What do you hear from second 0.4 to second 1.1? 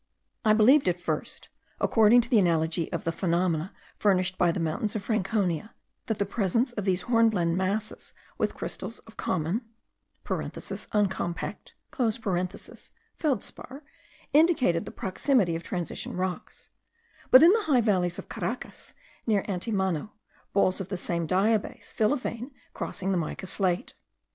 I believed at